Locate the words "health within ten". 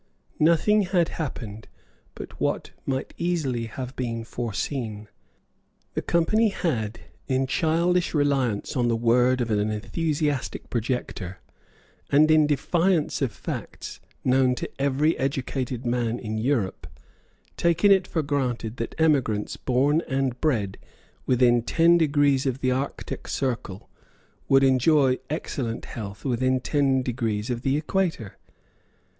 25.85-27.03